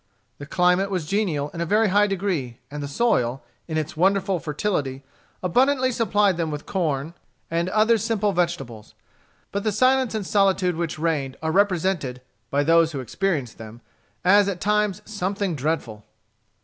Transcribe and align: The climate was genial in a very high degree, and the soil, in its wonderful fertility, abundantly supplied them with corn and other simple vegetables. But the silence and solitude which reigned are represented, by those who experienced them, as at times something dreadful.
The 0.39 0.47
climate 0.47 0.89
was 0.89 1.05
genial 1.05 1.49
in 1.51 1.61
a 1.61 1.65
very 1.67 1.89
high 1.89 2.07
degree, 2.07 2.57
and 2.71 2.81
the 2.81 2.87
soil, 2.87 3.43
in 3.67 3.77
its 3.77 3.95
wonderful 3.95 4.39
fertility, 4.39 5.03
abundantly 5.43 5.91
supplied 5.91 6.37
them 6.37 6.49
with 6.49 6.65
corn 6.65 7.13
and 7.51 7.69
other 7.69 7.99
simple 7.99 8.33
vegetables. 8.33 8.95
But 9.51 9.63
the 9.63 9.71
silence 9.71 10.15
and 10.15 10.25
solitude 10.25 10.75
which 10.75 10.97
reigned 10.97 11.37
are 11.43 11.51
represented, 11.51 12.19
by 12.49 12.63
those 12.63 12.93
who 12.93 12.99
experienced 12.99 13.59
them, 13.59 13.81
as 14.25 14.47
at 14.47 14.59
times 14.59 15.03
something 15.05 15.53
dreadful. 15.53 16.03